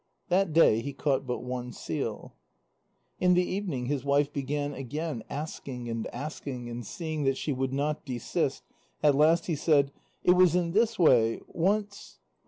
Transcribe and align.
That 0.29 0.51
day 0.51 0.81
he 0.81 0.93
caught 0.93 1.27
but 1.27 1.43
one 1.43 1.71
seal. 1.71 2.35
In 3.19 3.35
the 3.35 3.45
evening, 3.47 3.85
his 3.85 4.03
wife 4.03 4.33
began 4.33 4.73
again 4.73 5.23
asking 5.29 5.87
and 5.89 6.07
asking, 6.07 6.67
and 6.71 6.83
seeing 6.83 7.23
that 7.25 7.37
she 7.37 7.53
would 7.53 7.71
not 7.71 8.03
desist, 8.03 8.63
at 9.03 9.13
last 9.13 9.45
he 9.45 9.55
said: 9.55 9.91
"It 10.23 10.31
was 10.31 10.55
in 10.55 10.71
this 10.71 10.97
way. 10.97 11.39
Once 11.47 12.17